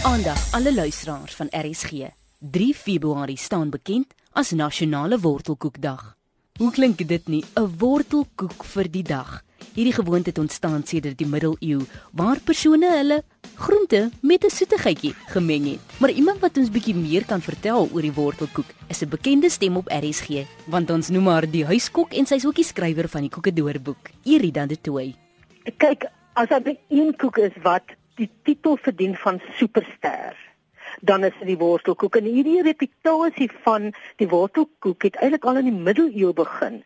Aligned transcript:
Aandag 0.00 0.52
alle 0.52 0.74
luisteraars 0.74 1.34
van 1.34 1.46
RSG. 1.50 1.90
3 2.38 2.74
Februarie 2.74 3.36
staan 3.36 3.70
bekend 3.70 4.14
as 4.32 4.50
Nasionale 4.50 5.18
Wortelkoekdag. 5.20 6.16
Hoe 6.56 6.70
klink 6.70 7.08
dit 7.08 7.28
nie, 7.28 7.44
'n 7.54 7.74
wortelkoek 7.78 8.64
vir 8.64 8.90
die 8.90 9.02
dag? 9.02 9.42
Hierdie 9.74 9.92
gewoonte 9.92 10.28
het 10.28 10.38
ontstaan 10.38 10.86
sedert 10.86 11.18
die 11.18 11.26
middeleeu 11.26 11.80
waar 12.12 12.40
persone 12.44 12.96
hulle 12.96 13.22
groente 13.54 14.10
met 14.22 14.44
'n 14.44 14.50
soetigheidjie 14.50 15.14
gemeng 15.26 15.70
het. 15.70 15.80
Maar 15.98 16.10
iemand 16.10 16.40
wat 16.40 16.56
ons 16.56 16.70
bietjie 16.70 16.94
meer 16.94 17.24
kan 17.24 17.40
vertel 17.40 17.88
oor 17.92 18.02
die 18.02 18.12
wortelkoek 18.12 18.66
is 18.88 19.02
'n 19.02 19.08
bekende 19.08 19.50
stem 19.50 19.76
op 19.76 19.88
RSG, 19.88 20.46
want 20.66 20.90
ons 20.90 21.08
noem 21.08 21.26
haar 21.26 21.50
die 21.50 21.64
huiskok 21.64 22.12
en 22.12 22.26
sy's 22.26 22.46
ook 22.46 22.54
die 22.54 22.64
skrywer 22.64 23.08
van 23.08 23.20
die 23.20 23.30
Koekedoorboek, 23.30 24.10
Irida 24.24 24.66
de 24.66 24.80
Tooy. 24.80 25.14
Kyk, 25.76 26.04
as 26.32 26.48
daar 26.48 26.76
een 26.88 27.16
koek 27.16 27.36
is 27.36 27.62
wat 27.62 27.99
die 28.18 28.30
titel 28.42 28.76
verdien 28.76 29.16
van 29.16 29.40
superster, 29.58 30.36
dan 31.00 31.24
is 31.24 31.36
dit 31.38 31.52
die 31.52 31.60
wortelkoek. 31.60 32.16
En 32.16 32.24
hierdie 32.24 32.62
reputasie 32.62 33.50
van 33.62 33.92
die 34.16 34.28
wortelkoek 34.28 35.02
het 35.02 35.16
eintlik 35.16 35.44
al 35.44 35.62
in 35.62 35.70
die 35.70 35.82
middeleeu 35.88 36.32
begin 36.32 36.82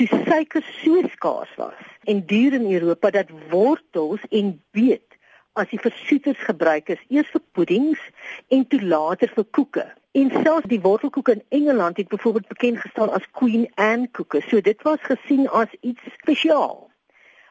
toe 0.00 0.06
suiker 0.24 0.64
so 0.82 1.00
skaars 1.12 1.50
was 1.60 1.80
en 2.08 2.22
duur 2.26 2.54
in 2.56 2.70
Europa 2.72 3.10
dat 3.10 3.32
wortels 3.50 4.22
en 4.30 4.54
beet 4.72 5.18
as 5.60 5.68
die 5.68 5.80
versoeters 5.80 6.40
gebruik 6.48 6.88
is 6.94 7.02
eers 7.12 7.28
vir 7.34 7.42
puddings 7.58 8.06
en 8.56 8.64
toe 8.72 8.80
later 8.80 9.28
vir 9.36 9.44
koeke. 9.58 9.84
En 10.16 10.32
selfs 10.44 10.68
die 10.68 10.80
wortelkoek 10.80 11.28
in 11.34 11.42
Engeland 11.58 12.00
het 12.00 12.08
byvoorbeeld 12.08 12.48
bekend 12.48 12.80
gestaan 12.80 13.12
as 13.12 13.28
Queen 13.36 13.68
Anne 13.74 14.08
koeke. 14.16 14.40
So 14.48 14.60
dit 14.60 14.82
was 14.88 15.04
gesien 15.04 15.48
as 15.48 15.68
iets 15.80 16.08
spesiaal. 16.16 16.88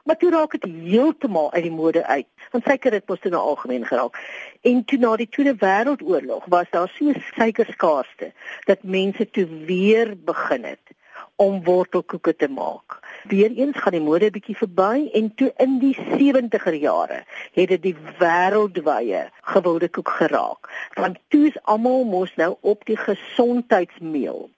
Maar 0.03 0.17
toe 0.17 0.31
raak 0.31 0.51
dit 0.51 0.63
heeltemal 0.63 1.51
uit 1.53 1.63
die 1.63 1.71
mode 1.71 2.05
uit. 2.05 2.27
Want 2.51 2.63
suiker 2.63 2.91
het 2.91 3.07
mos 3.07 3.19
toe 3.19 3.31
nou 3.31 3.41
algemeen 3.41 3.85
geraak. 3.85 4.17
En 4.61 4.85
toe 4.85 4.97
na 4.99 5.15
die 5.15 5.29
Tweede 5.29 5.55
Wêreldoorlog 5.55 6.45
was 6.45 6.69
daar 6.69 6.89
so 6.95 7.13
suikerskaarste 7.35 8.31
dat 8.65 8.83
mense 8.83 9.29
toe 9.29 9.47
weer 9.65 10.15
begin 10.17 10.63
het 10.63 10.95
om 11.35 11.63
wortelkoeke 11.63 12.35
te 12.35 12.47
maak. 12.47 12.99
Weereens 13.29 13.77
gaan 13.77 13.95
die 13.97 14.01
mode 14.01 14.25
'n 14.29 14.35
bietjie 14.37 14.57
verby 14.57 15.09
en 15.13 15.33
toe 15.35 15.53
in 15.57 15.79
die 15.79 15.95
70er 15.95 16.73
jare 16.73 17.23
het 17.53 17.69
dit 17.73 17.81
die 17.81 17.95
wêreldwye 18.19 19.29
gewilde 19.53 19.89
koek 19.89 20.09
geraak. 20.09 20.69
Want 20.93 21.17
toe 21.27 21.47
is 21.47 21.61
almal 21.63 22.03
mos 22.03 22.35
nou 22.35 22.55
op 22.61 22.85
die 22.85 22.97
gesondheidsmeel. 22.97 24.49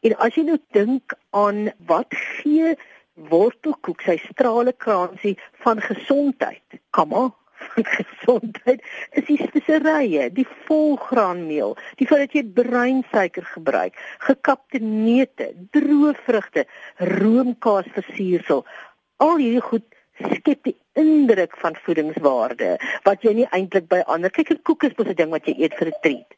En 0.00 0.16
as 0.16 0.34
jy 0.34 0.44
nou 0.46 0.58
dink 0.70 1.14
aan 1.30 1.72
wat 1.86 2.10
gee 2.10 2.76
wortelkoek 3.14 4.02
sy 4.06 4.16
strale 4.30 4.72
kransie 4.72 5.36
van 5.64 5.80
gesondheid. 5.80 6.80
Kom 6.90 7.14
aan, 7.14 7.32
gesondheid 7.96 8.82
is 9.12 9.26
die 9.28 9.38
speserye, 9.38 10.28
die 10.34 10.46
volgraanmeel, 10.66 11.76
die 12.00 12.08
feit 12.08 12.26
dat 12.26 12.36
jy 12.36 12.44
breinsuiker 12.56 13.46
gebruik, 13.54 13.98
gekapte 14.26 14.82
neute, 14.82 15.52
droë 15.76 16.14
vrugte, 16.26 16.66
roomkaas 16.98 17.90
versiersel. 17.96 18.64
Al 19.22 19.38
hierdie 19.38 19.64
goed 19.64 19.88
skep 20.36 20.66
die 20.66 20.76
indruk 20.98 21.56
van 21.62 21.76
voedingswaarde 21.84 22.76
wat 23.06 23.24
jy 23.24 23.32
nie 23.40 23.48
eintlik 23.56 23.88
by 23.90 24.02
ander 24.12 24.30
kyk 24.30 24.52
'n 24.52 24.62
koek 24.68 24.84
is 24.84 24.96
mos 24.98 25.08
'n 25.08 25.18
ding 25.18 25.30
wat 25.30 25.46
jy 25.48 25.54
eet 25.58 25.74
vir 25.78 25.88
'n 25.88 26.00
treat. 26.02 26.30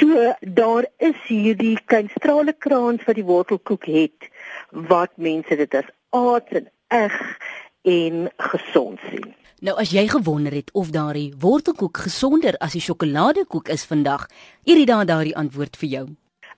So 0.00 0.34
daar 0.40 0.86
is 0.98 1.18
hierdie 1.28 1.78
klein 1.86 2.08
strale 2.16 2.52
kraans 2.52 3.04
wat 3.06 3.16
die 3.16 3.28
wortelkoek 3.28 3.84
het 3.86 4.30
wat 4.70 5.10
mense 5.16 5.56
dit 5.56 5.74
as 5.74 5.88
aards 6.10 6.50
en 6.50 6.70
eg 6.88 7.38
en 7.82 8.28
gesond 8.36 9.00
sien. 9.10 9.34
Nou 9.64 9.76
as 9.80 9.92
jy 9.96 10.06
gewonder 10.08 10.52
het 10.52 10.70
of 10.72 10.90
daardie 10.92 11.32
wortelkoek 11.40 11.96
gesonder 12.06 12.56
as 12.60 12.74
die 12.76 12.82
sjokoladekoek 12.84 13.68
is 13.72 13.84
vandag, 13.88 14.26
Irida 14.64 14.98
het 14.98 15.08
daardie 15.08 15.36
antwoord 15.36 15.76
vir 15.80 15.88
jou. 15.88 16.06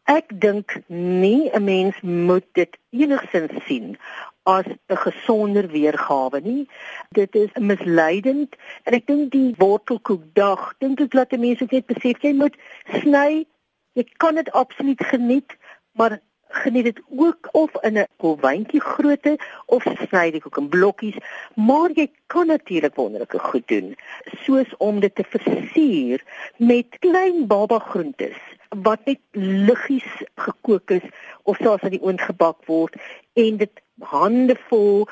Ek 0.06 0.30
dink 0.40 0.78
nie 0.88 1.50
'n 1.50 1.64
mens 1.64 1.94
moet 2.02 2.46
dit 2.54 2.78
enigsins 2.90 3.64
sien 3.66 3.96
as 4.42 4.66
'n 4.66 4.96
gesonder 4.96 5.68
weergawe 5.68 6.40
nie. 6.40 6.68
Dit 7.10 7.34
is 7.34 7.50
misleidend 7.54 8.56
en 8.84 8.92
ek 8.94 9.06
dink 9.06 9.32
die 9.32 9.54
wortelkoekdag, 9.58 10.74
dink 10.78 11.00
ek 11.00 11.14
laat 11.14 11.38
mense 11.38 11.66
net 11.70 11.86
besef 11.86 12.22
jy 12.22 12.32
moet 12.32 12.56
sny. 13.00 13.46
Jy 13.92 14.04
kan 14.16 14.34
dit 14.34 14.50
absoluut 14.52 15.02
geniet, 15.04 15.56
maar 15.92 16.20
geniet 16.48 16.84
dit 16.84 17.00
ook 17.16 17.48
of 17.52 17.70
in 17.80 17.98
'n 17.98 18.06
kolwyntjie 18.16 18.80
grootte 18.80 19.38
of 19.66 19.82
sny 20.08 20.30
dit 20.30 20.46
ook 20.46 20.56
in 20.56 20.68
blokkies, 20.68 21.16
maar 21.54 21.90
jy 21.94 22.10
kan 22.26 22.46
natuurlik 22.46 22.94
wonderlike 22.94 23.38
goed 23.38 23.68
doen, 23.68 23.96
soos 24.44 24.76
om 24.76 25.00
dit 25.00 25.14
te 25.14 25.24
versier 25.28 26.24
met 26.56 26.86
klein 26.98 27.46
baba 27.46 27.78
groentes 27.78 28.36
wat 28.82 29.04
net 29.04 29.18
liggies 29.30 30.10
gekook 30.34 30.90
is 30.90 31.06
of 31.42 31.56
selfs 31.56 31.82
aan 31.82 31.94
die 31.94 32.02
oond 32.02 32.20
gebak 32.20 32.64
word 32.66 32.96
en 33.32 33.56
dit 33.56 33.82
handevol 34.00 35.08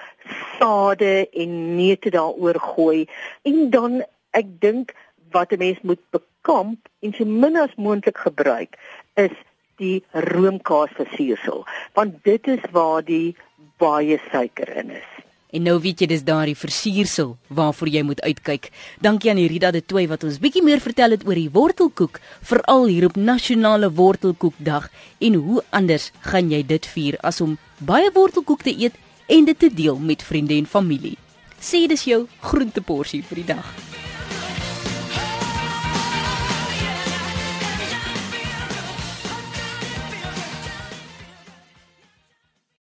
sade 0.58 1.28
en 1.30 1.76
neute 1.76 2.10
daaroor 2.10 2.58
gooi. 2.60 3.06
En 3.42 3.70
dan 3.70 4.02
ek 4.30 4.46
dink 4.60 4.94
wat 5.30 5.52
'n 5.52 5.58
mens 5.58 5.80
moet 5.82 6.02
bekamp 6.10 6.88
en 7.00 7.12
so 7.12 7.24
min 7.24 7.56
as 7.56 7.74
moontlik 7.76 8.18
gebruik 8.18 8.78
is 9.14 9.34
die 9.80 10.02
roomkaas 10.12 10.94
versiersel 10.96 11.64
want 11.94 12.22
dit 12.24 12.48
is 12.48 12.64
waar 12.72 13.04
die 13.04 13.36
baie 13.78 14.20
suiker 14.30 14.70
in 14.76 14.90
is. 14.90 15.10
En 15.54 15.62
nou 15.62 15.76
weet 15.78 16.02
jy 16.02 16.08
dis 16.10 16.24
daardie 16.26 16.56
versiersel 16.58 17.36
waarvoor 17.54 17.90
jy 17.94 18.02
moet 18.02 18.22
uitkyk. 18.26 18.72
Dankie 18.98 19.30
aan 19.30 19.38
Rida 19.38 19.70
de 19.70 19.84
Tooi 19.86 20.08
wat 20.10 20.26
ons 20.26 20.40
bietjie 20.42 20.64
meer 20.66 20.82
vertel 20.82 21.14
het 21.14 21.22
oor 21.28 21.38
die 21.38 21.50
wortelkoek, 21.54 22.18
veral 22.42 22.88
hier 22.90 23.06
op 23.06 23.16
Nasionale 23.16 23.92
Wortelkoekdag 23.94 24.90
en 25.22 25.38
hoe 25.38 25.62
anders 25.70 26.10
gaan 26.26 26.50
jy 26.50 26.64
dit 26.66 26.90
vier 26.96 27.18
as 27.22 27.40
om 27.40 27.58
baie 27.78 28.10
wortelkoek 28.14 28.66
te 28.66 28.74
eet 28.74 28.98
en 29.30 29.46
dit 29.46 29.58
te 29.58 29.70
deel 29.70 29.98
met 29.98 30.26
vriende 30.26 30.58
en 30.58 30.66
familie. 30.66 31.16
Sê 31.62 31.86
dis 31.86 32.08
jou 32.10 32.24
groenteporsie 32.42 33.22
vir 33.22 33.44
die 33.44 33.50
dag. 33.54 33.93